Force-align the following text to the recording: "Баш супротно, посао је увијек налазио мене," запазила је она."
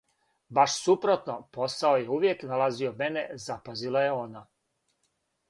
"Баш 0.57 0.77
супротно, 0.85 1.35
посао 1.57 1.99
је 1.99 2.07
увијек 2.15 2.41
налазио 2.53 2.95
мене," 3.03 3.25
запазила 3.45 4.05
је 4.07 4.19
она." 4.25 4.45